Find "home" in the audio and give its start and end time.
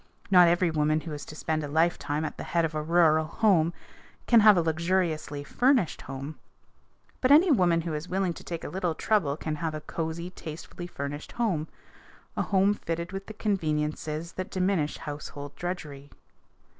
3.27-3.71, 6.01-6.39, 11.33-11.67, 12.41-12.73